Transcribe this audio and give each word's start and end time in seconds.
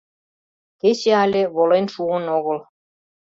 Кече 0.81 1.11
але 1.23 1.41
волен 1.55 1.85
шуын 1.93 2.25
огыл. 2.37 2.57